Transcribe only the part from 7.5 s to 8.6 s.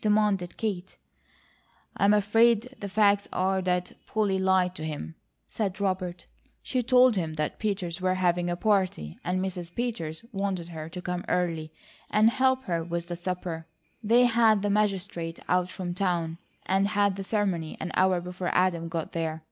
Peters were having a